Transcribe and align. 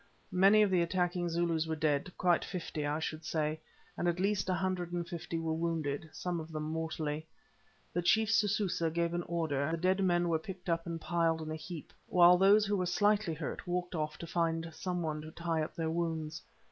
Many 0.31 0.63
of 0.63 0.71
the 0.71 0.81
attacking 0.81 1.29
Zulus 1.29 1.67
were 1.67 1.75
dead—quite 1.75 2.43
fifty 2.43 2.87
I 2.87 2.97
should 2.97 3.23
say, 3.23 3.59
and 3.95 4.07
at 4.07 4.19
least 4.19 4.49
a 4.49 4.53
hundred 4.55 4.91
and 4.91 5.07
fifty 5.07 5.37
were 5.37 5.53
wounded, 5.53 6.09
some 6.11 6.39
of 6.39 6.51
them 6.51 6.63
mortally. 6.63 7.27
The 7.93 8.01
chief 8.01 8.29
Sususa 8.29 8.91
gave 8.91 9.13
an 9.13 9.21
order, 9.27 9.69
the 9.69 9.77
dead 9.77 10.03
men 10.03 10.27
were 10.27 10.39
picked 10.39 10.69
up 10.69 10.87
and 10.87 10.99
piled 10.99 11.43
in 11.43 11.51
a 11.51 11.55
heap, 11.55 11.93
while 12.07 12.35
those 12.39 12.65
who 12.65 12.77
were 12.77 12.87
slightly 12.87 13.35
hurt 13.35 13.67
walked 13.67 13.93
off 13.93 14.17
to 14.17 14.25
find 14.25 14.71
some 14.73 15.03
one 15.03 15.21
to 15.21 15.29
tie 15.29 15.61
up 15.61 15.75
their 15.75 15.91
wounds. 15.91 16.41